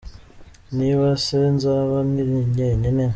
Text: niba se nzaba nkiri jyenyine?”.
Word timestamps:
niba 0.77 1.07
se 1.25 1.39
nzaba 1.55 1.97
nkiri 2.09 2.37
jyenyine?”. 2.55 3.03